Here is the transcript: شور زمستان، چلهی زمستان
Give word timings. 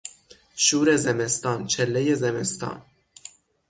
شور 0.55 0.95
زمستان، 0.97 1.67
چلهی 1.67 2.15
زمستان 2.15 2.81